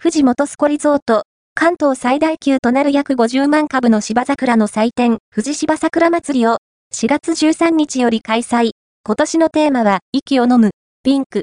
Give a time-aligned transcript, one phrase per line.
[0.00, 1.24] 富士元栖湖リゾート、
[1.56, 6.58] 関東最大級となる約50万株の芝桜の祭典、富士芝桜祭りを
[6.94, 8.70] 4月13日より開催。
[9.04, 10.70] 今年のテーマは、息を飲む、
[11.02, 11.42] ピンク。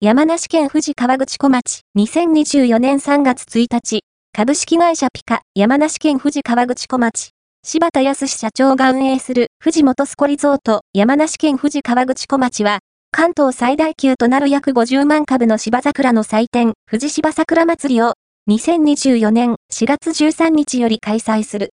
[0.00, 4.00] 山梨県富士河口湖町、2024年3月1日、
[4.32, 7.32] 株式会社ピカ、山梨県富士河口湖町、
[7.64, 12.78] 柴田康社長が運営する富士元栖湖リゾート、山梨県富士河口湖町は、
[13.16, 18.14] 関東最大級となる約50万株の芝桜の祭典、富士芝桜祭りを
[18.50, 21.70] 2024年4月13日より開催する。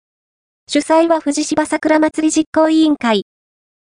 [0.67, 3.23] 主催は富士芝桜祭り実行委員会。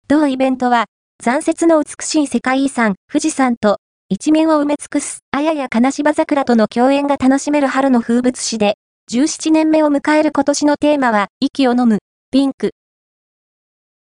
[0.09, 0.85] 同イベントは、
[1.23, 3.79] 残雪の美しい世界遺産、富士山と、
[4.11, 8.75] 一面を埋め尽くす、あやや金芝桜との共演が楽しめる春の風物詩で、
[9.11, 12.73] 17年目を迎える今年のテーマは、息を飲む、ピンク。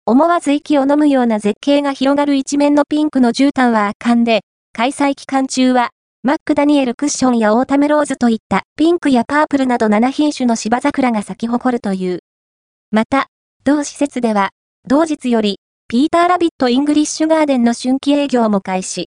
[0.09, 4.41] 思わず息を飲むような絶景が広がる一面のピンクの絨毯は圧巻で、
[4.73, 5.91] 開催期間中は、
[6.23, 12.21] マックダニエルクッションやオータムローズといったピンクやパープルなど7品種の芝桜が咲き誇るという。
[12.89, 13.27] また、
[13.63, 14.49] 同施設では、
[14.87, 19.09] 同日より、ピーターラビットイングリッシュガーデンの春季営業も開始。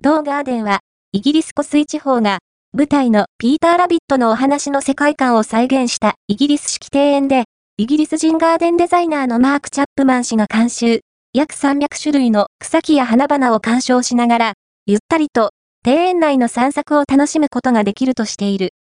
[0.00, 0.78] 同ガーデンは、
[1.10, 2.38] イギリス湖水地方が、
[2.72, 7.46] 舞台のピーターラビットのお話の世界観を再現したイギリス式庭園で、
[7.80, 11.00] イギリス人ガーデンデザイナーのマーク・チャップマン氏が監修、
[11.32, 14.52] 約300種類の草木や花々を鑑賞しながら、
[14.84, 18.74] ゆったりと庭園内の散策を楽しむことができるとしている。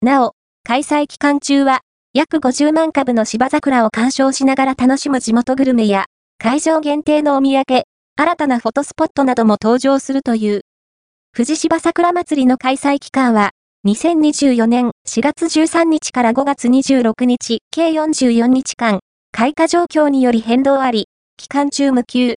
[0.00, 0.32] なお、
[0.64, 1.80] 開催期間中は、
[2.14, 6.06] 約50万株の芝桜を鑑賞しながら楽しむ地元グルメや、
[6.38, 7.82] 会場限定のお土産、
[8.16, 10.62] 新たなフォトスポットなども登場するという。
[11.36, 13.50] 富士芝桜祭りの開催期間は、
[13.86, 19.00] 2024年4月13日から5月26日、計44日間、
[19.32, 21.06] 開花状況により変動あり、
[21.38, 22.34] 期間中無休。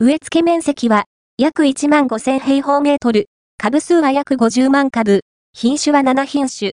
[0.00, 1.04] 植え付け面積は
[1.36, 3.26] 約1万5000平方メートル、
[3.58, 5.20] 株数は約50万株、
[5.52, 6.72] 品種は7品種。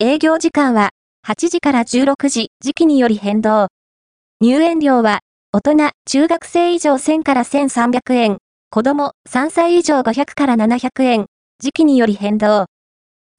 [0.00, 0.92] 営業時間は
[1.26, 3.66] 8時から16時、時期により変動。
[4.40, 5.18] 入園料は
[5.52, 8.38] 大人、中学生以上1000から1300円、
[8.70, 11.26] 子供3歳以上500から700円、
[11.58, 12.64] 時期により変動。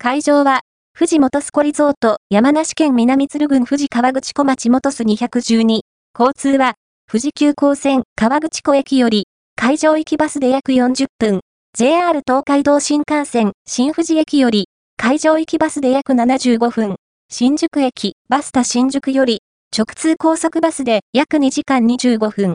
[0.01, 0.61] 会場は
[0.97, 5.81] 富士元栖湖リゾート、山梨県南鶴郡富士河口湖町元栖212。
[6.17, 9.27] 交通は富士急行線河口湖駅より
[9.57, 11.41] 会場行きバスで約40分、
[11.77, 16.95] JR 東海道新幹線新富士駅より、会場行きバスで約75分、
[17.29, 19.41] 新宿駅バスタ新宿より、
[19.77, 22.47] 直通高速バスで約2時間25分。